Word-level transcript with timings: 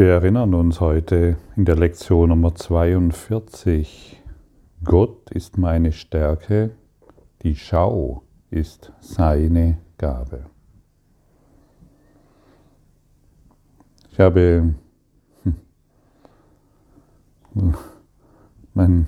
Wir 0.00 0.14
erinnern 0.14 0.54
uns 0.54 0.80
heute 0.80 1.36
in 1.56 1.66
der 1.66 1.76
Lektion 1.76 2.30
Nummer 2.30 2.54
42, 2.54 4.22
Gott 4.82 5.30
ist 5.30 5.58
meine 5.58 5.92
Stärke, 5.92 6.70
die 7.42 7.54
Schau 7.54 8.22
ist 8.50 8.94
seine 9.00 9.76
Gabe. 9.98 10.46
Ich 14.10 14.18
habe 14.18 14.74
hm, 17.52 17.74
meinen 18.72 19.06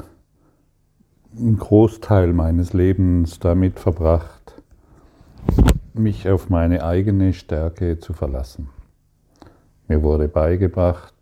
Großteil 1.56 2.34
meines 2.34 2.74
Lebens 2.74 3.38
damit 3.38 3.80
verbracht, 3.80 4.60
mich 5.94 6.28
auf 6.28 6.50
meine 6.50 6.84
eigene 6.84 7.32
Stärke 7.32 7.98
zu 7.98 8.12
verlassen. 8.12 8.68
Mir 9.92 10.02
wurde 10.02 10.26
beigebracht, 10.26 11.12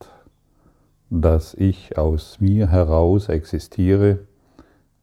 dass 1.11 1.55
ich 1.55 1.99
aus 1.99 2.41
mir 2.41 2.71
heraus 2.71 3.29
existiere 3.29 4.21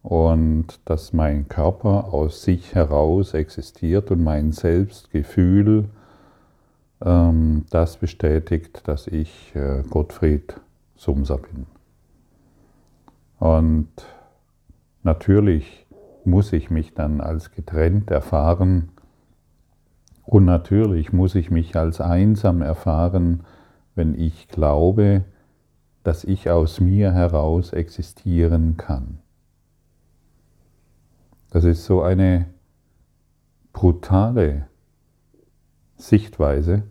und 0.02 0.80
dass 0.86 1.12
mein 1.12 1.50
Körper 1.50 2.14
aus 2.14 2.44
sich 2.44 2.76
heraus 2.76 3.34
existiert 3.34 4.10
und 4.10 4.24
mein 4.24 4.54
Selbstgefühl 4.54 5.90
ähm, 7.04 7.66
das 7.70 7.98
bestätigt, 7.98 8.88
dass 8.88 9.06
ich 9.06 9.54
äh, 9.54 9.84
Gottfried 9.90 10.56
Sumser 10.96 11.38
bin. 11.38 11.66
Und 13.38 13.90
natürlich 15.04 15.86
muss 16.24 16.54
ich 16.54 16.70
mich 16.70 16.94
dann 16.94 17.20
als 17.20 17.52
getrennt 17.52 18.12
erfahren 18.12 18.92
und 20.24 20.46
natürlich 20.46 21.12
muss 21.12 21.36
ich 21.36 21.52
mich 21.52 21.76
als 21.76 22.00
einsam 22.00 22.62
erfahren, 22.62 23.44
wenn 23.98 24.18
ich 24.18 24.48
glaube, 24.48 25.26
dass 26.04 26.24
ich 26.24 26.50
aus 26.50 26.80
mir 26.80 27.12
heraus 27.12 27.74
existieren 27.74 28.78
kann. 28.78 29.20
Das 31.50 31.64
ist 31.64 31.86
so 31.86 32.02
eine 32.02 32.46
brutale 33.74 34.68
Sichtweise, 35.98 36.84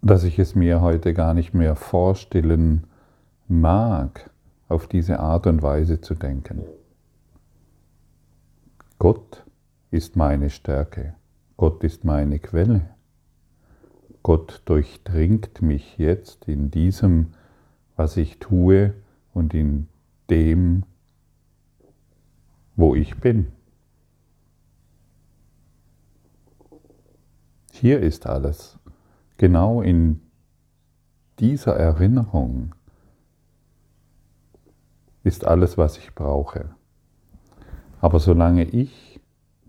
dass 0.00 0.24
ich 0.24 0.38
es 0.38 0.54
mir 0.54 0.80
heute 0.80 1.12
gar 1.12 1.34
nicht 1.34 1.52
mehr 1.52 1.76
vorstellen 1.76 2.86
mag, 3.48 4.30
auf 4.68 4.86
diese 4.86 5.18
Art 5.18 5.46
und 5.46 5.62
Weise 5.62 6.00
zu 6.00 6.14
denken. 6.14 6.62
Gott 8.98 9.44
ist 9.90 10.14
meine 10.14 10.50
Stärke. 10.50 11.14
Gott 11.60 11.84
ist 11.84 12.06
meine 12.06 12.38
Quelle. 12.38 12.88
Gott 14.22 14.62
durchdringt 14.64 15.60
mich 15.60 15.98
jetzt 15.98 16.48
in 16.48 16.70
diesem, 16.70 17.34
was 17.96 18.16
ich 18.16 18.38
tue 18.38 18.94
und 19.34 19.52
in 19.52 19.86
dem, 20.30 20.84
wo 22.76 22.94
ich 22.94 23.18
bin. 23.18 23.48
Hier 27.72 28.00
ist 28.00 28.26
alles. 28.26 28.78
Genau 29.36 29.82
in 29.82 30.22
dieser 31.40 31.76
Erinnerung 31.76 32.74
ist 35.24 35.44
alles, 35.44 35.76
was 35.76 35.98
ich 35.98 36.14
brauche. 36.14 36.74
Aber 38.00 38.18
solange 38.18 38.64
ich 38.64 39.20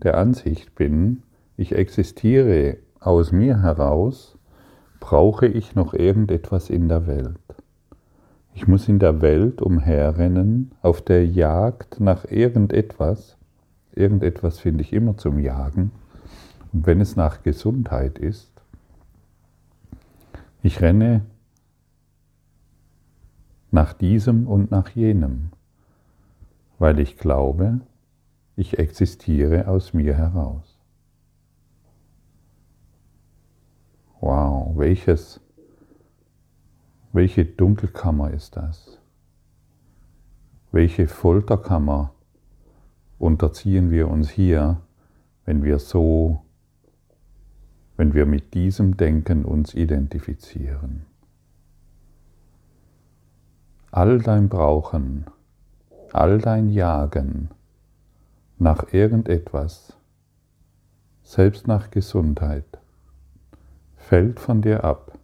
der 0.02 0.16
Ansicht 0.16 0.74
bin, 0.74 1.22
ich 1.62 1.72
existiere 1.72 2.78
aus 3.00 3.32
mir 3.32 3.62
heraus, 3.62 4.36
brauche 5.00 5.46
ich 5.46 5.74
noch 5.74 5.94
irgendetwas 5.94 6.70
in 6.70 6.88
der 6.88 7.06
Welt. 7.06 7.38
Ich 8.54 8.68
muss 8.68 8.88
in 8.88 8.98
der 8.98 9.22
Welt 9.22 9.62
umherrennen, 9.62 10.72
auf 10.82 11.00
der 11.00 11.26
Jagd 11.26 12.00
nach 12.00 12.24
irgendetwas. 12.24 13.36
Irgendetwas 13.94 14.58
finde 14.58 14.82
ich 14.82 14.92
immer 14.92 15.16
zum 15.16 15.38
Jagen. 15.38 15.92
Und 16.72 16.86
wenn 16.86 17.00
es 17.00 17.16
nach 17.16 17.42
Gesundheit 17.42 18.18
ist, 18.18 18.50
ich 20.62 20.80
renne 20.80 21.22
nach 23.70 23.92
diesem 23.92 24.46
und 24.46 24.70
nach 24.70 24.90
jenem, 24.90 25.50
weil 26.78 26.98
ich 26.98 27.16
glaube, 27.16 27.80
ich 28.56 28.78
existiere 28.78 29.68
aus 29.68 29.94
mir 29.94 30.14
heraus. 30.14 30.71
Wow, 34.24 34.76
welches, 34.76 35.40
welche 37.12 37.44
Dunkelkammer 37.44 38.30
ist 38.30 38.54
das? 38.54 39.00
Welche 40.70 41.08
Folterkammer 41.08 42.14
unterziehen 43.18 43.90
wir 43.90 44.06
uns 44.06 44.30
hier, 44.30 44.80
wenn 45.44 45.64
wir 45.64 45.80
so, 45.80 46.42
wenn 47.96 48.14
wir 48.14 48.24
mit 48.24 48.54
diesem 48.54 48.96
Denken 48.96 49.44
uns 49.44 49.74
identifizieren? 49.74 51.04
All 53.90 54.20
dein 54.20 54.48
Brauchen, 54.48 55.26
all 56.12 56.38
dein 56.38 56.68
Jagen 56.68 57.50
nach 58.56 58.92
irgendetwas, 58.92 59.96
selbst 61.24 61.66
nach 61.66 61.90
Gesundheit, 61.90 62.78
fällt 64.02 64.40
von 64.40 64.62
dir 64.62 64.84
ab, 64.84 65.18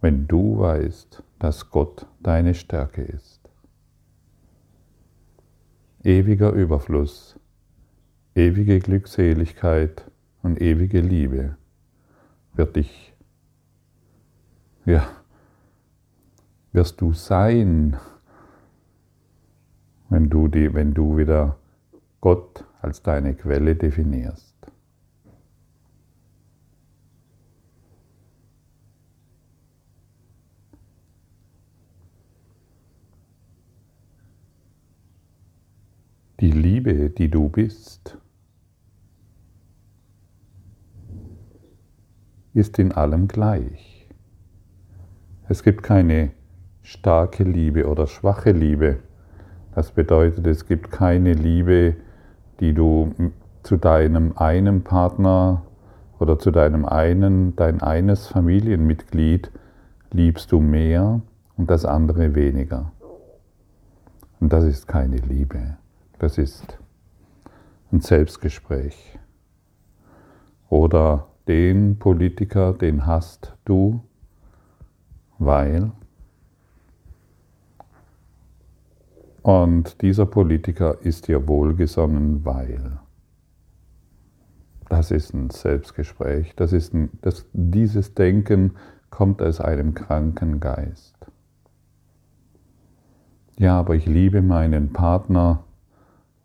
wenn 0.00 0.26
du 0.26 0.60
weißt, 0.60 1.22
dass 1.38 1.70
Gott 1.70 2.06
deine 2.22 2.54
Stärke 2.54 3.02
ist. 3.02 3.40
Ewiger 6.02 6.52
Überfluss, 6.52 7.38
ewige 8.34 8.78
Glückseligkeit 8.78 10.04
und 10.42 10.60
ewige 10.60 11.00
Liebe 11.00 11.56
wird 12.52 12.76
dich, 12.76 13.14
ja, 14.84 15.06
wirst 16.72 17.00
du 17.00 17.12
sein, 17.12 17.96
wenn 20.10 20.28
du, 20.28 20.48
die, 20.48 20.72
wenn 20.74 20.94
du 20.94 21.16
wieder 21.16 21.56
Gott 22.20 22.64
als 22.82 23.02
deine 23.02 23.34
Quelle 23.34 23.76
definierst. 23.76 24.49
Die 36.40 36.52
Liebe, 36.52 37.10
die 37.10 37.28
du 37.28 37.50
bist, 37.50 38.16
ist 42.54 42.78
in 42.78 42.92
allem 42.92 43.28
gleich. 43.28 44.08
Es 45.50 45.62
gibt 45.62 45.82
keine 45.82 46.30
starke 46.80 47.44
Liebe 47.44 47.86
oder 47.86 48.06
schwache 48.06 48.52
Liebe. 48.52 49.00
Das 49.74 49.92
bedeutet, 49.92 50.46
es 50.46 50.64
gibt 50.64 50.90
keine 50.90 51.34
Liebe, 51.34 51.96
die 52.60 52.72
du 52.72 53.12
zu 53.62 53.76
deinem 53.76 54.32
einen 54.38 54.82
Partner 54.82 55.62
oder 56.18 56.38
zu 56.38 56.50
deinem 56.50 56.86
einen, 56.86 57.54
dein 57.54 57.82
eines 57.82 58.28
Familienmitglied 58.28 59.50
liebst 60.10 60.52
du 60.52 60.60
mehr 60.60 61.20
und 61.58 61.68
das 61.68 61.84
andere 61.84 62.34
weniger. 62.34 62.92
Und 64.40 64.54
das 64.54 64.64
ist 64.64 64.88
keine 64.88 65.16
Liebe. 65.16 65.76
Das 66.20 66.36
ist 66.36 66.78
ein 67.90 68.02
Selbstgespräch. 68.02 69.18
Oder 70.68 71.28
den 71.48 71.98
Politiker, 71.98 72.74
den 72.74 73.06
hast 73.06 73.56
du, 73.64 74.02
weil. 75.38 75.92
Und 79.40 80.02
dieser 80.02 80.26
Politiker 80.26 80.98
ist 81.00 81.26
dir 81.26 81.48
wohlgesonnen, 81.48 82.44
weil. 82.44 82.98
Das 84.90 85.10
ist 85.10 85.32
ein 85.32 85.48
Selbstgespräch. 85.48 86.54
Das 86.54 86.74
ist 86.74 86.92
ein, 86.92 87.08
das, 87.22 87.46
dieses 87.54 88.12
Denken 88.12 88.76
kommt 89.08 89.40
aus 89.40 89.58
einem 89.58 89.94
kranken 89.94 90.60
Geist. 90.60 91.16
Ja, 93.56 93.78
aber 93.78 93.94
ich 93.94 94.04
liebe 94.04 94.42
meinen 94.42 94.92
Partner 94.92 95.64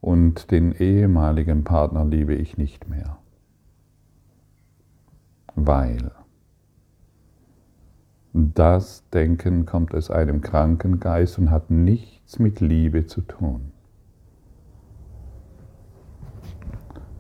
und 0.06 0.52
den 0.52 0.72
ehemaligen 0.72 1.63
Partner 1.63 2.06
liebe 2.06 2.36
ich 2.36 2.60
nicht 2.60 2.88
mehr. 2.88 3.18
Weil 5.56 6.12
das 8.31 9.10
Denken 9.10 9.66
kommt 9.66 9.96
aus 9.96 10.12
einem 10.12 10.42
kranken 10.42 11.00
Geist 11.00 11.40
und 11.40 11.50
hat 11.50 11.72
nichts 11.72 12.38
mit 12.38 12.60
Liebe 12.60 13.07
zu 13.07 13.22
tun. 13.22 13.72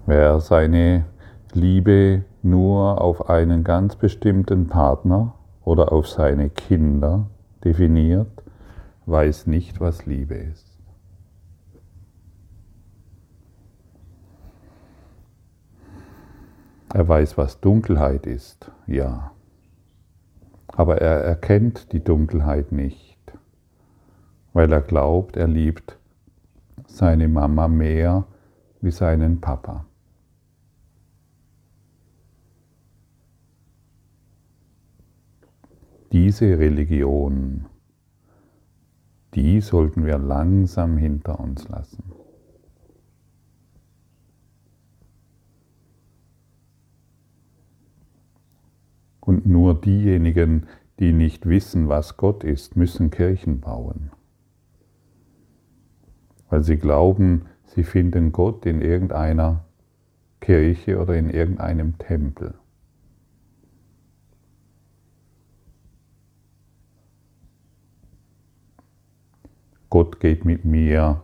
Wer 0.05 0.39
seine 0.39 1.05
Liebe 1.53 2.23
nur 2.43 3.01
auf 3.01 3.31
einen 3.31 3.63
ganz 3.63 3.95
bestimmten 3.95 4.67
Partner 4.67 5.33
oder 5.63 5.91
auf 5.91 6.07
seine 6.07 6.51
Kinder 6.51 7.31
definiert, 7.63 8.43
weiß 9.07 9.47
nicht, 9.47 9.81
was 9.81 10.05
Liebe 10.05 10.35
ist. 10.35 10.74
Er 16.95 17.09
weiß, 17.09 17.37
was 17.37 17.59
Dunkelheit 17.59 18.25
ist, 18.25 18.71
ja. 18.87 19.33
Aber 20.67 21.01
er 21.01 21.25
erkennt 21.25 21.91
die 21.91 22.01
Dunkelheit 22.01 22.71
nicht, 22.71 23.19
weil 24.53 24.71
er 24.71 24.79
glaubt, 24.79 25.35
er 25.35 25.49
liebt 25.49 25.99
seine 26.87 27.27
Mama 27.27 27.67
mehr 27.67 28.25
wie 28.79 28.91
seinen 28.91 29.41
Papa. 29.41 29.85
Diese 36.13 36.57
Religion, 36.57 37.65
die 39.33 39.59
sollten 39.59 40.05
wir 40.05 40.17
langsam 40.17 40.95
hinter 40.95 41.41
uns 41.41 41.67
lassen. 41.67 42.15
Und 49.25 49.47
nur 49.65 49.81
diejenigen, 49.81 50.67
die 50.99 51.11
nicht 51.11 51.47
wissen, 51.47 51.89
was 51.89 52.17
Gott 52.17 52.43
ist, 52.43 52.75
müssen 52.75 53.09
Kirchen 53.09 53.61
bauen. 53.61 54.11
Weil 56.51 56.63
sie 56.63 56.77
glauben, 56.77 57.47
sie 57.65 57.83
finden 57.83 58.31
Gott 58.31 58.67
in 58.67 58.79
irgendeiner 58.79 59.65
Kirche 60.39 61.01
oder 61.01 61.15
in 61.15 61.31
irgendeinem 61.31 61.97
Tempel. 61.97 62.53
Gott 69.89 70.19
geht 70.19 70.45
mit 70.45 70.63
mir, 70.63 71.23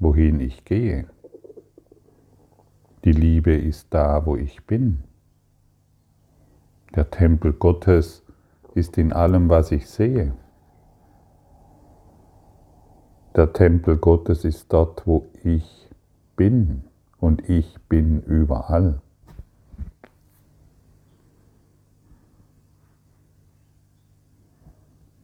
wohin 0.00 0.40
ich 0.40 0.64
gehe. 0.64 1.06
Die 3.04 3.12
Liebe 3.12 3.54
ist 3.54 3.94
da, 3.94 4.26
wo 4.26 4.34
ich 4.34 4.66
bin. 4.66 5.04
Der 6.94 7.10
Tempel 7.10 7.52
Gottes 7.52 8.22
ist 8.74 8.98
in 8.98 9.12
allem, 9.12 9.48
was 9.48 9.72
ich 9.72 9.88
sehe. 9.88 10.32
Der 13.34 13.52
Tempel 13.52 13.96
Gottes 13.96 14.44
ist 14.44 14.72
dort, 14.72 15.04
wo 15.04 15.26
ich 15.42 15.88
bin 16.36 16.84
und 17.18 17.48
ich 17.50 17.76
bin 17.88 18.22
überall. 18.22 19.00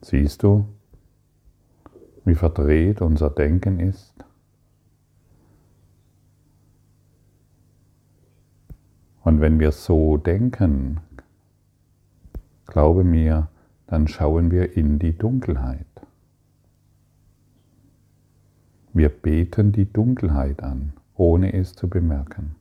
Siehst 0.01 0.43
du, 0.43 0.67
wie 2.25 2.35
verdreht 2.35 3.01
unser 3.01 3.31
Denken 3.31 3.79
ist? 3.79 4.25
Und 9.23 9.41
wenn 9.41 9.61
wir 9.61 9.71
so 9.71 10.17
denken, 10.17 11.01
Glaube 12.71 13.03
mir, 13.03 13.49
dann 13.89 14.07
schauen 14.07 14.53
wir 14.53 14.77
in 14.77 15.01
die 15.01 15.19
Dunkelheit. 15.19 15.87
Wir 18.93 19.09
beten 19.09 19.73
die 19.73 19.93
Dunkelheit 19.93 20.63
an, 20.63 20.93
ohne 21.17 21.53
es 21.53 21.75
zu 21.75 21.89
bemerken. 21.89 22.55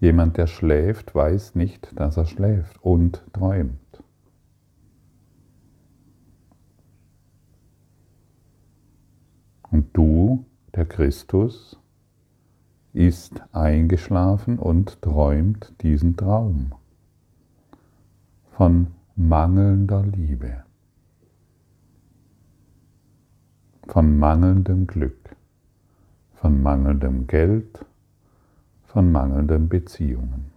Jemand, 0.00 0.38
der 0.38 0.48
schläft, 0.48 1.14
weiß 1.14 1.54
nicht, 1.54 1.88
dass 1.98 2.16
er 2.16 2.26
schläft 2.26 2.82
und 2.82 3.24
träumt. 3.32 4.02
Und 9.70 9.86
du, 9.96 10.44
der 10.74 10.86
Christus, 10.86 11.78
ist 12.92 13.40
eingeschlafen 13.52 14.58
und 14.58 15.00
träumt 15.00 15.74
diesen 15.80 16.16
Traum 16.16 16.72
von 18.58 18.88
mangelnder 19.14 20.02
Liebe, 20.02 20.64
von 23.86 24.18
mangelndem 24.18 24.88
Glück, 24.88 25.36
von 26.32 26.60
mangelndem 26.60 27.28
Geld, 27.28 27.86
von 28.82 29.12
mangelnden 29.12 29.68
Beziehungen. 29.68 30.50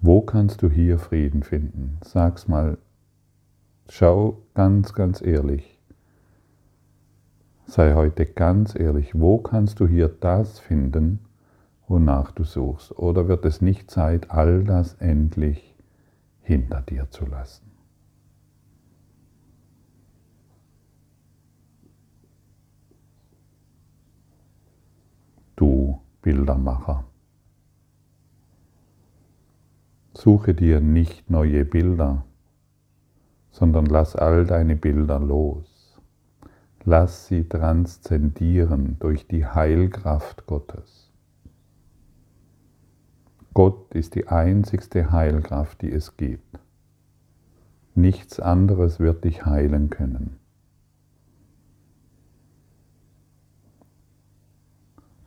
Wo 0.00 0.22
kannst 0.22 0.60
du 0.60 0.68
hier 0.68 0.98
Frieden 0.98 1.44
finden? 1.44 1.98
Sag's 2.02 2.48
mal, 2.48 2.78
schau 3.88 4.42
ganz, 4.54 4.92
ganz 4.92 5.22
ehrlich. 5.22 5.78
Sei 7.66 7.94
heute 7.94 8.26
ganz 8.26 8.74
ehrlich, 8.74 9.14
wo 9.14 9.38
kannst 9.38 9.78
du 9.78 9.86
hier 9.86 10.08
das 10.08 10.58
finden, 10.58 11.20
wonach 11.92 12.32
du 12.32 12.42
suchst? 12.42 12.98
Oder 12.98 13.28
wird 13.28 13.44
es 13.44 13.60
nicht 13.60 13.90
Zeit, 13.90 14.30
all 14.30 14.64
das 14.64 14.94
endlich 14.94 15.76
hinter 16.40 16.80
dir 16.80 17.10
zu 17.10 17.26
lassen? 17.26 17.70
Du 25.54 26.00
Bildermacher. 26.22 27.04
Suche 30.14 30.54
dir 30.54 30.80
nicht 30.80 31.30
neue 31.30 31.64
Bilder, 31.66 32.24
sondern 33.50 33.84
lass 33.84 34.16
all 34.16 34.46
deine 34.46 34.76
Bilder 34.76 35.18
los. 35.18 36.00
Lass 36.84 37.26
sie 37.26 37.46
transzendieren 37.48 38.96
durch 38.98 39.26
die 39.26 39.44
Heilkraft 39.46 40.46
Gottes. 40.46 41.11
Gott 43.54 43.94
ist 43.94 44.14
die 44.14 44.28
einzigste 44.28 45.12
Heilkraft, 45.12 45.82
die 45.82 45.92
es 45.92 46.16
gibt. 46.16 46.58
Nichts 47.94 48.40
anderes 48.40 48.98
wird 48.98 49.24
dich 49.24 49.44
heilen 49.44 49.90
können. 49.90 50.38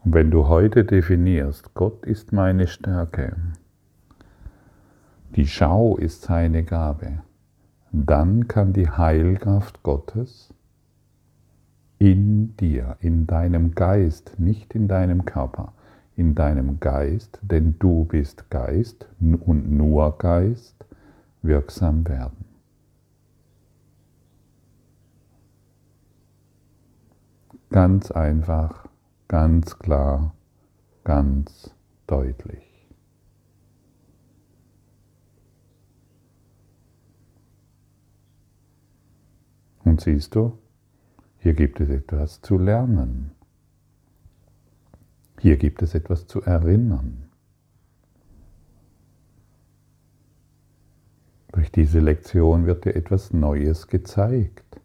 Und 0.03 0.13
wenn 0.13 0.31
du 0.31 0.47
heute 0.47 0.85
definierst, 0.85 1.73
Gott 1.73 2.05
ist 2.05 2.31
meine 2.31 2.67
Stärke, 2.67 3.35
die 5.35 5.47
Schau 5.47 5.97
ist 5.97 6.23
seine 6.23 6.63
Gabe, 6.63 7.21
dann 7.91 8.47
kann 8.47 8.73
die 8.73 8.89
Heilkraft 8.89 9.83
Gottes 9.83 10.53
in 11.97 12.55
dir, 12.57 12.97
in 12.99 13.25
deinem 13.25 13.73
Geist, 13.73 14.39
nicht 14.39 14.75
in 14.75 14.87
deinem 14.87 15.25
Körper, 15.25 15.73
in 16.15 16.35
deinem 16.35 16.79
Geist, 16.79 17.39
denn 17.41 17.75
du 17.79 18.05
bist 18.05 18.49
Geist 18.49 19.07
und 19.19 19.69
nur 19.71 20.17
Geist, 20.17 20.85
wirksam 21.41 22.07
werden. 22.07 22.45
Ganz 27.69 28.11
einfach, 28.11 28.87
ganz 29.27 29.77
klar, 29.77 30.33
ganz 31.03 31.75
deutlich. 32.07 32.63
Und 39.83 40.01
siehst 40.01 40.35
du, 40.35 40.57
hier 41.37 41.53
gibt 41.53 41.79
es 41.79 41.89
etwas 41.89 42.41
zu 42.41 42.57
lernen. 42.57 43.34
Hier 45.39 45.57
gibt 45.57 45.81
es 45.81 45.93
etwas 45.93 46.27
zu 46.27 46.41
erinnern. 46.41 47.29
Durch 51.51 51.71
diese 51.71 51.99
Lektion 51.99 52.65
wird 52.65 52.85
dir 52.85 52.95
etwas 52.95 53.31
Neues 53.31 53.87
gezeigt, 53.87 54.81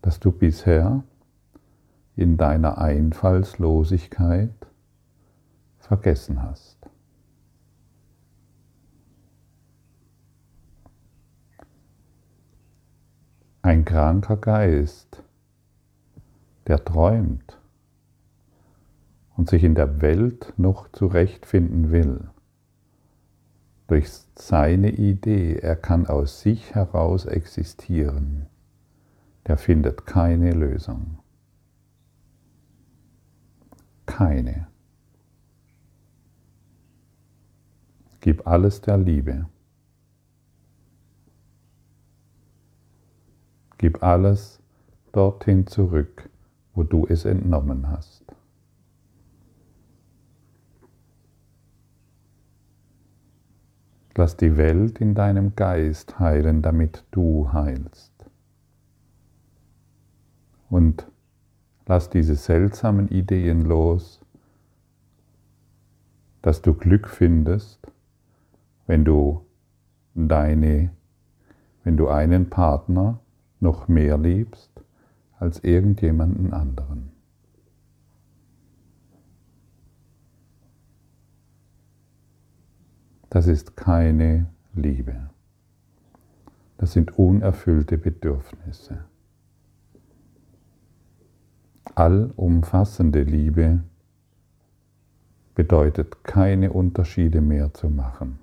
das 0.00 0.18
du 0.18 0.32
bisher 0.32 1.04
in 2.16 2.36
deiner 2.36 2.78
Einfallslosigkeit 2.78 4.54
vergessen 5.78 6.42
hast. 6.42 6.78
Ein 13.60 13.84
kranker 13.84 14.36
Geist, 14.36 15.22
der 16.66 16.84
träumt, 16.84 17.61
und 19.42 19.50
sich 19.50 19.64
in 19.64 19.74
der 19.74 20.00
Welt 20.00 20.54
noch 20.56 20.86
zurechtfinden 20.92 21.90
will, 21.90 22.30
durch 23.88 24.08
seine 24.36 24.90
Idee, 24.90 25.56
er 25.56 25.74
kann 25.74 26.06
aus 26.06 26.42
sich 26.42 26.76
heraus 26.76 27.24
existieren, 27.24 28.46
der 29.48 29.58
findet 29.58 30.06
keine 30.06 30.52
Lösung. 30.52 31.18
Keine. 34.06 34.68
Gib 38.20 38.46
alles 38.46 38.80
der 38.80 38.96
Liebe. 38.96 39.48
Gib 43.76 44.04
alles 44.04 44.60
dorthin 45.10 45.66
zurück, 45.66 46.30
wo 46.74 46.84
du 46.84 47.08
es 47.08 47.24
entnommen 47.24 47.88
hast. 47.88 48.22
Lass 54.14 54.36
die 54.36 54.56
Welt 54.56 55.00
in 55.00 55.14
deinem 55.14 55.56
Geist 55.56 56.18
heilen, 56.18 56.60
damit 56.60 57.04
du 57.10 57.52
heilst. 57.52 58.12
Und 60.68 61.06
lass 61.86 62.10
diese 62.10 62.34
seltsamen 62.34 63.08
Ideen 63.08 63.62
los, 63.62 64.20
dass 66.42 66.60
du 66.60 66.74
Glück 66.74 67.08
findest, 67.08 67.80
wenn 68.86 69.04
du 69.04 69.46
deine, 70.14 70.90
wenn 71.84 71.96
du 71.96 72.08
einen 72.08 72.50
Partner 72.50 73.20
noch 73.60 73.88
mehr 73.88 74.18
liebst 74.18 74.70
als 75.38 75.62
irgendjemanden 75.64 76.52
anderen. 76.52 77.11
Das 83.32 83.46
ist 83.46 83.78
keine 83.78 84.44
Liebe. 84.74 85.30
Das 86.76 86.92
sind 86.92 87.18
unerfüllte 87.18 87.96
Bedürfnisse. 87.96 89.06
Allumfassende 91.94 93.22
Liebe 93.22 93.84
bedeutet 95.54 96.24
keine 96.24 96.74
Unterschiede 96.74 97.40
mehr 97.40 97.72
zu 97.72 97.88
machen. 97.88 98.38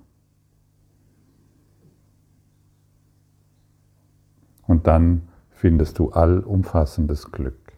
Und 4.66 4.88
dann 4.88 5.28
findest 5.50 6.00
du 6.00 6.10
allumfassendes 6.10 7.30
Glück. 7.30 7.74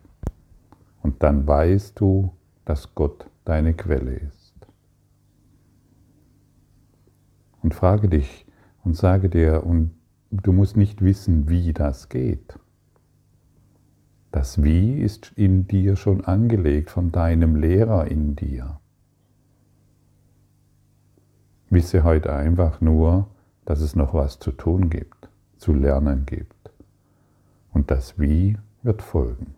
Und 1.02 1.22
dann 1.22 1.46
weißt 1.46 2.00
du, 2.00 2.32
dass 2.64 2.94
Gott 2.94 3.28
deine 3.44 3.74
Quelle 3.74 4.14
ist. 4.14 4.41
Und 7.62 7.74
frage 7.74 8.08
dich 8.08 8.46
und 8.84 8.96
sage 8.96 9.28
dir, 9.28 9.64
und 9.64 9.92
du 10.30 10.52
musst 10.52 10.76
nicht 10.76 11.02
wissen, 11.02 11.48
wie 11.48 11.72
das 11.72 12.08
geht. 12.08 12.58
Das 14.32 14.62
Wie 14.62 14.98
ist 15.00 15.32
in 15.36 15.68
dir 15.68 15.96
schon 15.96 16.24
angelegt 16.24 16.90
von 16.90 17.12
deinem 17.12 17.54
Lehrer 17.54 18.08
in 18.08 18.34
dir. 18.34 18.80
Wisse 21.70 22.02
heute 22.02 22.32
einfach 22.32 22.80
nur, 22.80 23.28
dass 23.64 23.80
es 23.80 23.94
noch 23.94 24.14
was 24.14 24.38
zu 24.38 24.50
tun 24.50 24.90
gibt, 24.90 25.28
zu 25.56 25.72
lernen 25.72 26.26
gibt. 26.26 26.70
Und 27.72 27.90
das 27.90 28.18
Wie 28.18 28.58
wird 28.82 29.02
folgen. 29.02 29.54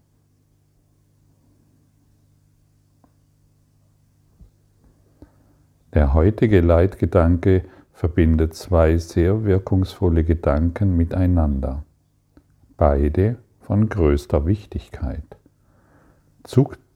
Der 5.94 6.12
heutige 6.12 6.60
Leitgedanke 6.60 7.64
verbindet 7.94 8.54
zwei 8.54 8.98
sehr 8.98 9.44
wirkungsvolle 9.44 10.24
Gedanken 10.24 10.96
miteinander, 10.96 11.84
beide 12.76 13.36
von 13.60 13.88
größter 13.88 14.44
Wichtigkeit. 14.46 15.24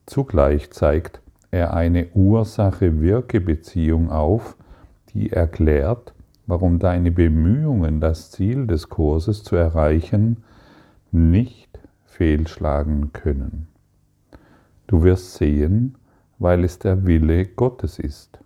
Zugleich 0.05 0.69
zeigt 0.71 1.21
er 1.51 1.73
eine 1.73 2.09
Ursache-Wirke-Beziehung 2.13 4.11
auf, 4.11 4.55
die 5.13 5.31
erklärt, 5.31 6.13
warum 6.45 6.77
deine 6.79 7.11
Bemühungen, 7.11 8.01
das 8.01 8.29
Ziel 8.31 8.67
des 8.67 8.89
Kurses 8.89 9.43
zu 9.43 9.55
erreichen, 9.55 10.43
nicht 11.11 11.79
fehlschlagen 12.05 13.13
können. 13.13 13.67
Du 14.85 15.03
wirst 15.03 15.35
sehen, 15.35 15.95
weil 16.37 16.63
es 16.63 16.77
der 16.77 17.05
Wille 17.07 17.45
Gottes 17.45 17.97
ist. 17.99 18.39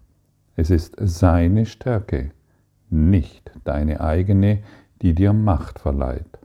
Es 0.55 0.69
ist 0.69 0.95
seine 0.99 1.65
Stärke, 1.65 2.31
nicht 2.93 3.51
deine 3.63 4.01
eigene, 4.01 4.63
die 5.01 5.13
dir 5.13 5.33
Macht 5.33 5.79
verleiht. 5.79 6.39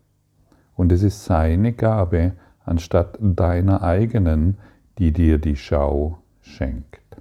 Und 0.74 0.90
es 0.92 1.02
ist 1.02 1.24
seine 1.24 1.72
Gabe 1.72 2.32
anstatt 2.64 3.18
deiner 3.20 3.82
eigenen, 3.82 4.58
die 4.98 5.12
dir 5.12 5.38
die 5.38 5.56
Schau 5.56 6.18
schenkt. 6.40 7.20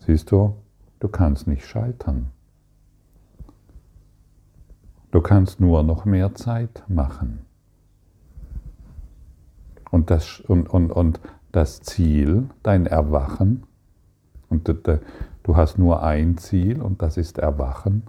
Siehst 0.00 0.30
du, 0.30 0.56
du 1.00 1.08
kannst 1.08 1.46
nicht 1.46 1.64
scheitern. 1.64 2.30
Du 5.10 5.20
kannst 5.20 5.60
nur 5.60 5.82
noch 5.82 6.04
mehr 6.04 6.34
Zeit 6.34 6.84
machen. 6.88 7.46
Und 9.90 10.10
das, 10.10 10.40
und, 10.40 10.68
und, 10.68 10.90
und 10.90 11.20
das 11.52 11.80
Ziel, 11.80 12.48
dein 12.62 12.86
Erwachen, 12.86 13.62
und 14.48 14.68
du 15.46 15.54
hast 15.54 15.78
nur 15.78 16.02
ein 16.02 16.38
Ziel 16.38 16.82
und 16.82 17.02
das 17.02 17.16
ist 17.16 17.38
Erwachen, 17.38 18.02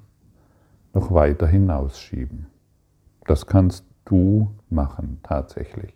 noch 0.94 1.12
weiter 1.12 1.46
hinausschieben. 1.46 2.48
Das 3.26 3.46
kannst 3.46 3.86
du 4.06 4.56
machen 4.72 5.20
tatsächlich. 5.22 5.94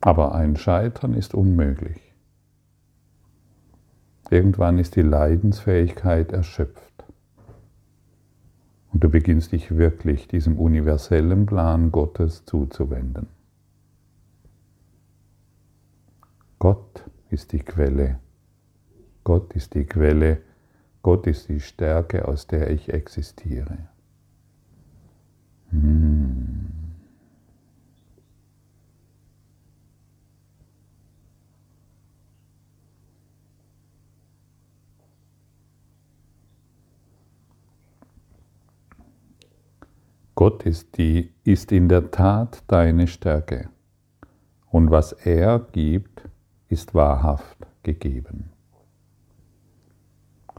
Aber 0.00 0.34
ein 0.34 0.56
Scheitern 0.56 1.14
ist 1.14 1.32
unmöglich. 1.34 2.00
Irgendwann 4.30 4.78
ist 4.78 4.96
die 4.96 5.02
Leidensfähigkeit 5.02 6.32
erschöpft. 6.32 7.04
Und 8.92 9.04
du 9.04 9.10
beginnst 9.10 9.52
dich 9.52 9.76
wirklich 9.76 10.26
diesem 10.26 10.58
universellen 10.58 11.46
Plan 11.46 11.92
Gottes 11.92 12.44
zuzuwenden. 12.46 13.35
Gott 16.58 17.04
ist 17.30 17.52
die 17.52 17.58
Quelle. 17.58 18.18
Gott 19.24 19.54
ist 19.54 19.74
die 19.74 19.84
Quelle. 19.84 20.42
Gott 21.02 21.26
ist 21.26 21.48
die 21.48 21.60
Stärke, 21.60 22.26
aus 22.26 22.46
der 22.46 22.70
ich 22.70 22.92
existiere. 22.92 23.88
Hm. 25.70 26.56
Gott 40.34 40.66
ist, 40.66 40.98
die, 40.98 41.32
ist 41.44 41.72
in 41.72 41.88
der 41.88 42.10
Tat 42.10 42.62
deine 42.66 43.06
Stärke. 43.06 43.70
Und 44.70 44.90
was 44.90 45.12
er 45.12 45.60
gibt, 45.72 46.28
ist 46.68 46.94
wahrhaft 46.94 47.66
gegeben. 47.82 48.50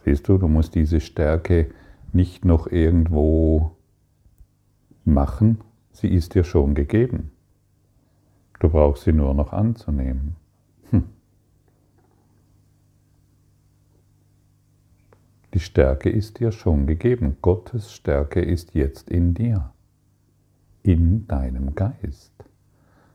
Siehst 0.05 0.27
du, 0.27 0.37
du 0.37 0.47
musst 0.47 0.75
diese 0.75 1.01
Stärke 1.01 1.71
nicht 2.13 2.45
noch 2.45 2.67
irgendwo 2.67 3.75
machen, 5.03 5.59
sie 5.91 6.07
ist 6.07 6.35
dir 6.35 6.43
schon 6.43 6.75
gegeben. 6.75 7.31
Du 8.59 8.69
brauchst 8.69 9.03
sie 9.03 9.13
nur 9.13 9.33
noch 9.33 9.53
anzunehmen. 9.53 10.35
Hm. 10.89 11.03
Die 15.53 15.59
Stärke 15.59 16.09
ist 16.09 16.39
dir 16.39 16.51
schon 16.51 16.87
gegeben. 16.87 17.37
Gottes 17.41 17.91
Stärke 17.91 18.41
ist 18.41 18.73
jetzt 18.73 19.09
in 19.09 19.33
dir, 19.33 19.71
in 20.83 21.27
deinem 21.27 21.75
Geist. 21.75 22.31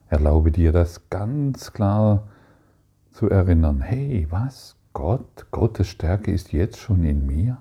Erlaube 0.08 0.52
dir 0.52 0.72
das 0.72 1.08
ganz 1.08 1.72
klar 1.72 2.28
zu 3.12 3.28
erinnern. 3.28 3.81
Hey, 3.81 4.26
was? 4.31 4.76
Gott? 4.92 5.47
Gottes 5.50 5.88
Stärke 5.88 6.33
ist 6.33 6.52
jetzt 6.52 6.78
schon 6.78 7.04
in 7.04 7.26
mir? 7.26 7.59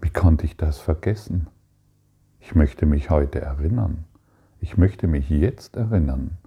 Wie 0.00 0.10
konnte 0.10 0.44
ich 0.44 0.56
das 0.56 0.78
vergessen? 0.78 1.48
Ich 2.40 2.54
möchte 2.54 2.86
mich 2.86 3.10
heute 3.10 3.40
erinnern. 3.40 4.04
Ich 4.60 4.76
möchte 4.76 5.06
mich 5.06 5.28
jetzt 5.30 5.76
erinnern, 5.76 6.38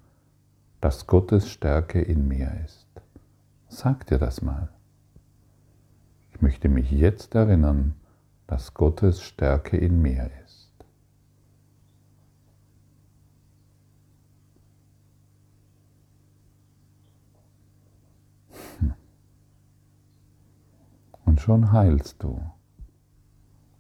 dass 0.79 1.07
Gottes 1.07 1.50
Stärke 1.50 2.01
in 2.01 2.27
mir 2.27 2.51
ist. 2.63 2.88
Sag 3.67 4.05
dir 4.07 4.17
das 4.17 4.41
mal. 4.41 4.69
Ich 6.31 6.41
möchte 6.41 6.69
mich 6.69 6.91
jetzt 6.91 7.36
erinnern, 7.36 7.95
dass 8.47 8.73
Gottes 8.73 9.21
Stärke 9.21 9.75
in 9.75 10.01
mir 10.01 10.31
ist. 10.45 10.73
Hm. 18.79 18.93
Und 21.25 21.41
schon 21.41 21.73
heilst 21.73 22.23
du. 22.23 22.41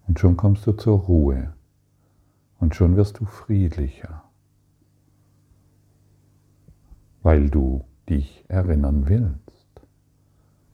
Und 0.07 0.19
schon 0.19 0.35
kommst 0.35 0.67
du 0.67 0.73
zur 0.73 0.99
Ruhe. 0.99 1.53
Und 2.59 2.75
schon 2.75 2.95
wirst 2.97 3.19
du 3.19 3.25
friedlicher, 3.25 4.23
weil 7.21 7.49
du 7.49 7.85
dich 8.09 8.43
erinnern 8.47 9.07
willst. 9.07 9.67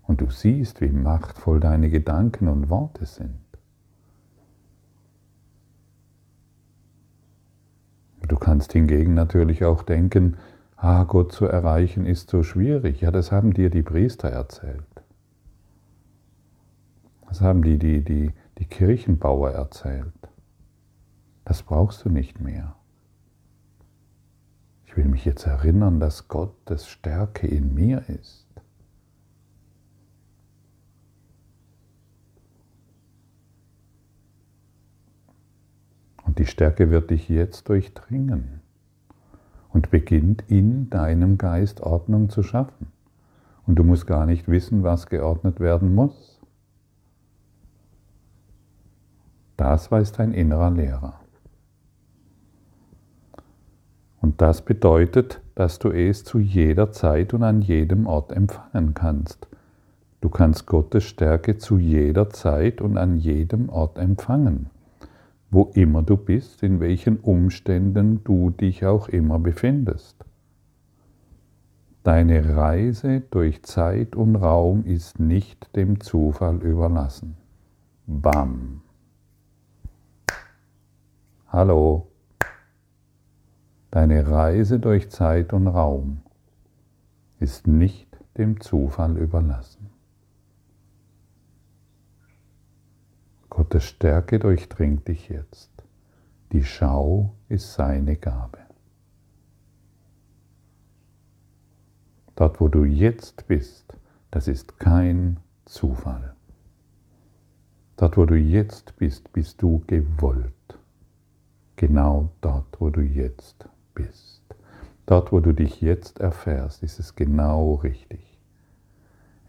Und 0.03 0.21
du 0.21 0.29
siehst, 0.29 0.81
wie 0.81 0.89
machtvoll 0.89 1.59
deine 1.59 1.89
Gedanken 1.89 2.47
und 2.47 2.69
Worte 2.69 3.05
sind. 3.05 3.42
Du 8.27 8.37
kannst 8.37 8.73
hingegen 8.73 9.13
natürlich 9.13 9.65
auch 9.65 9.83
denken, 9.83 10.37
ah, 10.77 11.03
Gott 11.03 11.31
zu 11.31 11.45
erreichen 11.45 12.05
ist 12.05 12.29
so 12.29 12.43
schwierig. 12.43 13.01
Ja, 13.01 13.11
das 13.11 13.31
haben 13.31 13.53
dir 13.53 13.69
die 13.69 13.83
Priester 13.83 14.29
erzählt. 14.29 14.85
Das 17.27 17.41
haben 17.41 17.63
die, 17.63 17.77
die, 17.77 18.03
die, 18.03 18.31
die 18.59 18.65
Kirchenbauer 18.65 19.51
erzählt. 19.51 20.13
Das 21.45 21.63
brauchst 21.63 22.05
du 22.05 22.09
nicht 22.09 22.39
mehr. 22.39 22.75
Ich 24.85 24.95
will 24.95 25.05
mich 25.05 25.25
jetzt 25.25 25.45
erinnern, 25.45 25.99
dass 25.99 26.27
Gottes 26.27 26.87
Stärke 26.87 27.47
in 27.47 27.73
mir 27.73 28.07
ist. 28.07 28.42
Und 36.33 36.39
die 36.39 36.47
Stärke 36.47 36.89
wird 36.89 37.11
dich 37.11 37.29
jetzt 37.29 37.69
durchdringen 37.69 38.61
und 39.69 39.91
beginnt 39.91 40.43
in 40.47 40.89
deinem 40.89 41.37
Geist 41.37 41.81
Ordnung 41.81 42.31
zu 42.31 42.41
schaffen. 42.41 42.87
Und 43.67 43.75
du 43.75 43.83
musst 43.83 44.07
gar 44.07 44.25
nicht 44.25 44.47
wissen, 44.47 44.81
was 44.81 45.05
geordnet 45.05 45.59
werden 45.59 45.93
muss. 45.93 46.41
Das 49.57 49.91
weiß 49.91 50.13
dein 50.13 50.33
innerer 50.33 50.71
Lehrer. 50.71 51.19
Und 54.19 54.41
das 54.41 54.63
bedeutet, 54.63 55.39
dass 55.53 55.77
du 55.77 55.91
es 55.91 56.23
zu 56.23 56.39
jeder 56.39 56.91
Zeit 56.91 57.35
und 57.35 57.43
an 57.43 57.61
jedem 57.61 58.07
Ort 58.07 58.31
empfangen 58.31 58.95
kannst. 58.95 59.47
Du 60.19 60.29
kannst 60.29 60.65
Gottes 60.65 61.03
Stärke 61.03 61.59
zu 61.59 61.77
jeder 61.77 62.31
Zeit 62.31 62.81
und 62.81 62.97
an 62.97 63.17
jedem 63.17 63.69
Ort 63.69 63.99
empfangen, 63.99 64.71
wo 65.53 65.71
immer 65.75 66.01
du 66.01 66.17
bist, 66.17 66.63
in 66.63 66.79
welchen 66.79 67.17
Umständen 67.17 68.23
du 68.23 68.49
dich 68.49 68.85
auch 68.85 69.07
immer 69.07 69.37
befindest. 69.37 70.25
Deine 72.01 72.55
Reise 72.55 73.21
durch 73.21 73.63
Zeit 73.63 74.15
und 74.15 74.35
Raum 74.35 74.83
ist 74.83 75.19
nicht 75.19 75.75
dem 75.75 76.01
Zufall 76.01 76.57
überlassen. 76.57 77.37
Bam. 78.07 78.81
Hallo. 81.47 82.07
Deine 83.91 84.27
Reise 84.27 84.79
durch 84.79 85.11
Zeit 85.11 85.53
und 85.53 85.67
Raum 85.67 86.21
ist 87.39 87.67
nicht 87.67 88.07
dem 88.39 88.59
Zufall 88.59 89.17
überlassen. 89.17 89.92
Gottes 93.55 93.83
Stärke 93.83 94.39
durchdringt 94.39 95.07
dich 95.07 95.29
jetzt. 95.29 95.71
Die 96.51 96.63
Schau 96.63 97.35
ist 97.49 97.73
seine 97.73 98.15
Gabe. 98.15 98.59
Dort, 102.35 102.59
wo 102.59 102.67
du 102.67 102.83
jetzt 102.83 103.47
bist, 103.47 103.93
das 104.31 104.47
ist 104.47 104.79
kein 104.79 105.39
Zufall. 105.65 106.35
Dort, 107.95 108.17
wo 108.17 108.25
du 108.25 108.35
jetzt 108.35 108.95
bist, 108.97 109.31
bist 109.33 109.61
du 109.61 109.83
gewollt 109.85 110.53
genau 111.75 112.29
dort, 112.41 112.79
wo 112.79 112.89
du 112.89 113.01
jetzt 113.01 113.67
bist. 113.93 114.41
Dort, 115.05 115.31
wo 115.31 115.39
du 115.39 115.53
dich 115.53 115.81
jetzt 115.81 116.19
erfährst, 116.19 116.81
ist 116.81 116.99
es 116.99 117.15
genau 117.15 117.75
richtig. 117.75 118.32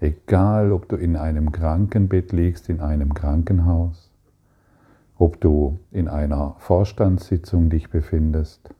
Egal, 0.00 0.72
ob 0.72 0.88
du 0.88 0.96
in 0.96 1.16
einem 1.16 1.52
Krankenbett 1.52 2.32
liegst, 2.32 2.68
in 2.68 2.80
einem 2.80 3.14
Krankenhaus, 3.14 4.10
ob 5.18 5.40
du 5.40 5.78
in 5.92 6.08
einer 6.08 6.56
Vorstandssitzung 6.58 7.70
dich 7.70 7.90
befindest, 7.90 8.74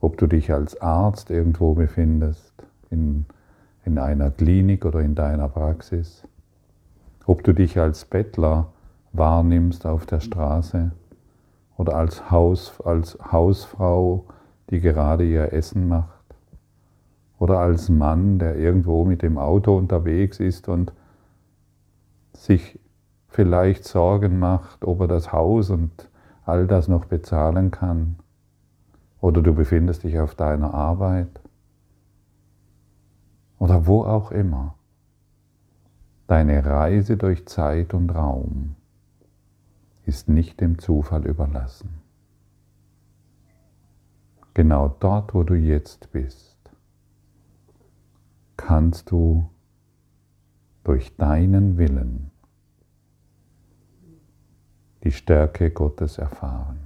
ob 0.00 0.18
du 0.18 0.26
dich 0.26 0.52
als 0.52 0.80
Arzt 0.80 1.30
irgendwo 1.30 1.74
befindest, 1.74 2.52
in, 2.90 3.26
in 3.84 3.98
einer 3.98 4.30
Klinik 4.30 4.84
oder 4.84 5.00
in 5.00 5.14
deiner 5.14 5.48
Praxis, 5.48 6.26
ob 7.26 7.44
du 7.44 7.52
dich 7.52 7.78
als 7.78 8.04
Bettler 8.04 8.68
wahrnimmst 9.12 9.86
auf 9.86 10.04
der 10.04 10.20
Straße, 10.20 10.90
oder 11.76 11.96
als, 11.96 12.30
Haus, 12.30 12.80
als 12.84 13.18
Hausfrau, 13.32 14.26
die 14.70 14.80
gerade 14.80 15.24
ihr 15.24 15.52
Essen 15.52 15.88
macht 15.88 16.13
oder 17.44 17.58
als 17.58 17.90
Mann, 17.90 18.38
der 18.38 18.56
irgendwo 18.56 19.04
mit 19.04 19.20
dem 19.20 19.36
Auto 19.36 19.76
unterwegs 19.76 20.40
ist 20.40 20.66
und 20.66 20.94
sich 22.32 22.80
vielleicht 23.28 23.84
Sorgen 23.84 24.38
macht, 24.38 24.82
ob 24.86 25.02
er 25.02 25.08
das 25.08 25.30
Haus 25.30 25.68
und 25.68 26.08
all 26.46 26.66
das 26.66 26.88
noch 26.88 27.04
bezahlen 27.04 27.70
kann. 27.70 28.16
Oder 29.20 29.42
du 29.42 29.52
befindest 29.52 30.04
dich 30.04 30.18
auf 30.18 30.34
deiner 30.34 30.72
Arbeit. 30.72 31.42
Oder 33.58 33.86
wo 33.86 34.04
auch 34.04 34.30
immer. 34.30 34.76
Deine 36.26 36.64
Reise 36.64 37.18
durch 37.18 37.46
Zeit 37.46 37.92
und 37.92 38.08
Raum 38.08 38.74
ist 40.06 40.30
nicht 40.30 40.62
dem 40.62 40.78
Zufall 40.78 41.26
überlassen. 41.26 41.90
Genau 44.54 44.96
dort, 44.98 45.34
wo 45.34 45.42
du 45.42 45.52
jetzt 45.52 46.10
bist, 46.10 46.53
kannst 48.66 49.10
du 49.10 49.50
durch 50.84 51.16
deinen 51.18 51.76
Willen 51.76 52.30
die 55.02 55.12
Stärke 55.12 55.70
Gottes 55.70 56.16
erfahren. 56.16 56.78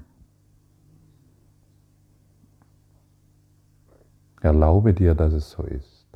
Erlaube 4.41 4.93
dir, 4.93 5.15
dass 5.15 5.33
es 5.33 5.51
so 5.51 5.63
ist. 5.63 6.07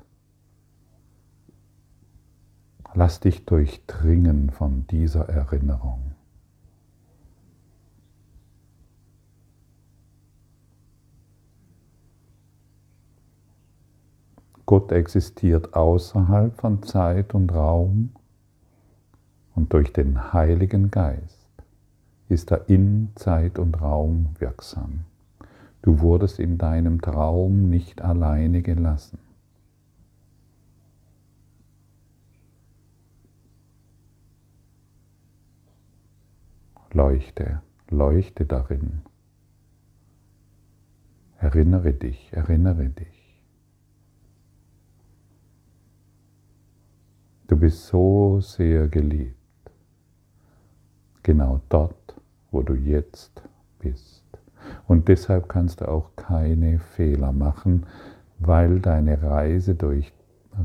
Lass 2.95 3.21
dich 3.21 3.47
durchdringen 3.47 4.51
von 4.51 4.89
dieser 4.89 5.29
Erinnerung. 5.29 6.12
Gott 14.73 14.91
existiert 14.91 15.75
außerhalb 15.75 16.59
von 16.59 16.83
Zeit 16.83 17.35
und 17.35 17.53
Raum 17.53 18.09
und 19.55 19.71
durch 19.75 19.93
den 19.93 20.33
Heiligen 20.33 20.91
Geist 20.91 21.47
ist 22.31 22.51
er 22.51 22.71
in 22.71 23.11
Zeit 23.15 23.59
und 23.59 23.83
Raum 23.83 24.31
wirksam. 24.39 25.01
Du 25.83 26.01
wurdest 26.01 26.39
in 26.41 26.57
deinem 26.57 27.03
Traum 27.03 27.69
nicht 27.69 28.01
alleine 28.01 28.63
gelassen. 28.63 29.19
Leuchte, 36.95 37.61
leuchte 37.91 38.47
darin. 38.47 39.03
Erinnere 41.37 41.93
dich, 41.93 42.33
erinnere 42.33 42.89
dich. 42.89 43.22
Du 47.53 47.59
bist 47.59 47.87
so 47.89 48.41
sehr 48.41 48.89
geliebt. 48.89 49.37
Genau 51.23 51.61
dort, 51.69 52.17
wo 52.51 52.63
du 52.63 52.73
jetzt 52.73 53.43
bist. 53.79 54.25
Und 54.89 55.09
deshalb 55.09 55.51
kannst 55.51 55.83
du 55.83 55.89
auch 55.91 56.17
keine 56.17 56.79
Fehler 56.79 57.31
machen, 57.31 57.85
weil 58.39 58.81
deine 58.81 59.23
Reise 59.23 59.75
durch 59.75 60.15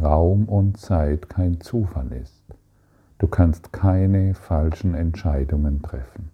Raum 0.01 0.45
und 0.45 0.77
Zeit 0.77 1.27
kein 1.27 1.59
Zufall 1.59 2.09
ist. 2.13 2.41
Du 3.17 3.27
kannst 3.27 3.73
keine 3.73 4.33
falschen 4.33 4.95
Entscheidungen 4.95 5.81
treffen. 5.81 6.29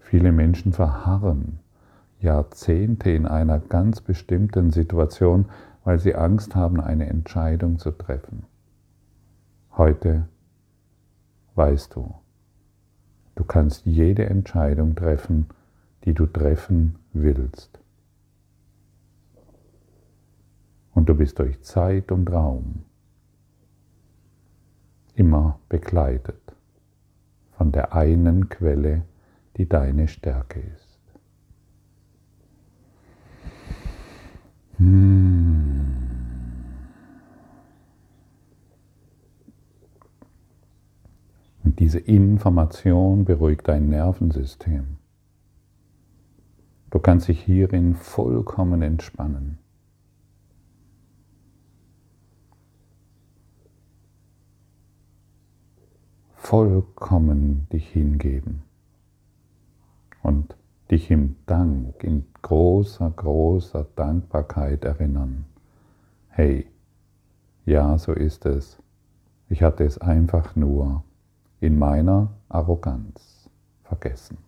Viele 0.00 0.32
Menschen 0.32 0.72
verharren 0.72 1.60
Jahrzehnte 2.18 3.12
in 3.12 3.26
einer 3.26 3.60
ganz 3.60 4.00
bestimmten 4.00 4.72
Situation, 4.72 5.44
weil 5.84 6.00
sie 6.00 6.16
Angst 6.16 6.56
haben, 6.56 6.80
eine 6.80 7.06
Entscheidung 7.06 7.78
zu 7.78 7.92
treffen. 7.92 8.49
Heute 9.80 10.28
weißt 11.54 11.94
du, 11.96 12.14
du 13.34 13.44
kannst 13.44 13.86
jede 13.86 14.26
Entscheidung 14.26 14.94
treffen, 14.94 15.46
die 16.04 16.12
du 16.12 16.26
treffen 16.26 16.98
willst. 17.14 17.80
Und 20.92 21.08
du 21.08 21.14
bist 21.14 21.38
durch 21.38 21.62
Zeit 21.62 22.12
und 22.12 22.30
Raum 22.30 22.84
immer 25.14 25.58
begleitet 25.70 26.54
von 27.52 27.72
der 27.72 27.94
einen 27.94 28.50
Quelle, 28.50 29.06
die 29.56 29.66
deine 29.66 30.08
Stärke 30.08 30.60
ist. 30.60 30.89
Diese 41.90 41.98
Information 41.98 43.24
beruhigt 43.24 43.66
dein 43.66 43.88
Nervensystem. 43.88 44.98
Du 46.90 47.00
kannst 47.00 47.26
dich 47.26 47.42
hierin 47.42 47.96
vollkommen 47.96 48.80
entspannen. 48.80 49.58
Vollkommen 56.36 57.66
dich 57.72 57.88
hingeben 57.88 58.62
und 60.22 60.54
dich 60.92 61.10
im 61.10 61.34
Dank, 61.46 62.04
in 62.04 62.24
großer, 62.42 63.10
großer 63.10 63.84
Dankbarkeit 63.96 64.84
erinnern. 64.84 65.44
Hey, 66.28 66.68
ja, 67.66 67.98
so 67.98 68.12
ist 68.12 68.46
es. 68.46 68.80
Ich 69.48 69.64
hatte 69.64 69.82
es 69.82 69.98
einfach 69.98 70.54
nur 70.54 71.02
in 71.60 71.78
meiner 71.78 72.32
Arroganz 72.48 73.48
vergessen. 73.82 74.38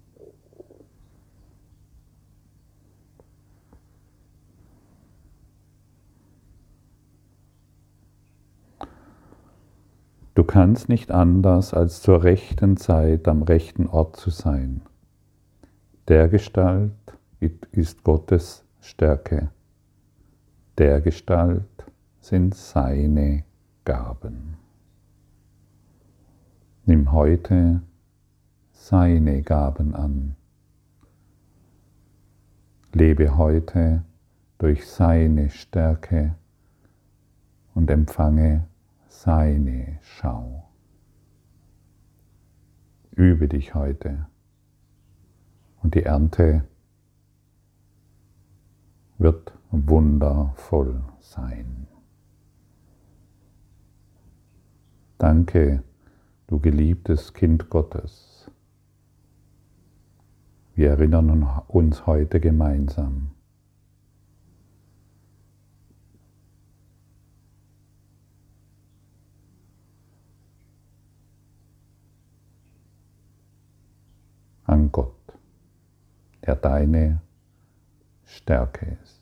Du 10.35 10.45
kannst 10.45 10.89
nicht 10.89 11.11
anders, 11.11 11.75
als 11.75 12.01
zur 12.01 12.25
rechten 12.25 12.79
Zeit 12.79 13.29
am 13.29 13.43
rechten 13.43 13.87
Ort 13.87 14.17
zu 14.17 14.31
sein. 14.31 14.81
Der 16.09 16.29
Gestalt 16.29 16.93
ist 17.71 18.03
Gottes 18.03 18.65
Stärke. 18.81 19.51
Der 20.79 21.03
Gestalt 21.03 21.85
sind 22.21 22.55
seine 22.55 23.45
Gaben. 23.85 24.62
Nimm 26.85 27.13
heute 27.13 27.81
seine 28.73 29.43
Gaben 29.43 29.95
an. 29.95 30.35
Lebe 32.93 33.37
heute 33.37 34.05
durch 34.59 34.89
seine 34.89 35.49
Stärke 35.51 36.35
und 37.75 37.89
empfange 37.89 38.67
seine 39.09 39.99
Schau. 40.03 40.69
Übe 43.13 43.47
dich 43.47 43.75
heute 43.77 44.27
und 45.83 45.95
die 45.95 46.03
Ernte 46.03 46.65
wird 49.19 49.53
wundervoll 49.71 51.01
sein. 51.21 51.87
Danke, 55.19 55.85
du 56.53 56.61
geliebtes 56.61 57.33
Kind 57.33 57.71
Gottes. 57.71 58.51
Wir 60.75 60.91
erinnern 60.91 61.63
uns 61.67 62.05
heute 62.05 62.41
gemeinsam 62.41 63.31
an 74.67 74.93
Gott, 74.93 75.17
der 76.45 76.57
deine 76.57 77.23
Stärke 78.27 78.99
ist. 79.03 79.22